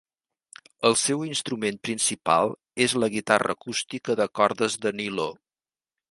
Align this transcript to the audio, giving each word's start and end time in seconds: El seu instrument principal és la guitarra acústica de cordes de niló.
El 0.89 0.95
seu 1.01 1.19
instrument 1.25 1.75
principal 1.87 2.53
és 2.85 2.95
la 3.03 3.09
guitarra 3.15 3.55
acústica 3.57 4.15
de 4.21 4.27
cordes 4.41 4.79
de 4.87 4.95
niló. 5.01 5.27